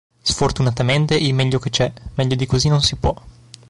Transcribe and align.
Sfortunatamente 0.23 1.15
il 1.15 1.35
meglio 1.35 1.59
che 1.59 1.69
c'è, 1.69 1.93
meglio 2.15 2.33
di 2.35 2.47
così 2.47 2.67
non 2.69 2.81
si 2.81 2.95
può". 2.95 3.13